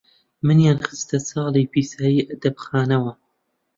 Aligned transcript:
منیان 0.45 0.77
خستە 0.87 1.17
چاڵی 1.29 1.69
پیسایی 1.73 2.27
ئەدەبخانەوە، 2.29 3.11